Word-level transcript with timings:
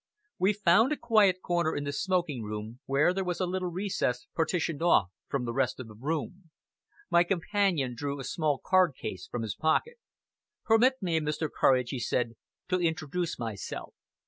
We 0.39 0.53
found 0.53 0.91
a 0.91 0.97
quiet 0.97 1.43
corner 1.43 1.75
in 1.75 1.83
the 1.83 1.93
smoking 1.93 2.41
room, 2.41 2.79
where 2.87 3.13
there 3.13 3.23
was 3.23 3.39
a 3.39 3.45
little 3.45 3.69
recess 3.69 4.25
partitioned 4.33 4.81
off 4.81 5.11
from 5.27 5.45
the 5.45 5.53
rest 5.53 5.79
of 5.79 5.87
the 5.87 5.93
room. 5.93 6.49
My 7.11 7.23
companion 7.23 7.93
drew 7.93 8.19
a 8.19 8.23
small 8.23 8.57
card 8.65 8.95
case 8.99 9.27
from 9.27 9.43
his 9.43 9.53
pocket. 9.53 9.97
"Permit 10.65 11.03
me, 11.03 11.19
Mr. 11.19 11.49
Courage," 11.55 11.91
he 11.91 11.99
said, 11.99 12.33
"to 12.69 12.79
introduce 12.81 13.37
myself. 13.37 13.93